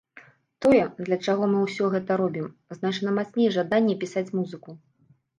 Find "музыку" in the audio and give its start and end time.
4.39-4.71